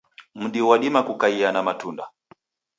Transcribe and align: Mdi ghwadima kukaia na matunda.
Mdi 0.41 0.59
ghwadima 0.63 0.99
kukaia 1.07 1.49
na 1.51 1.61
matunda. 1.65 2.05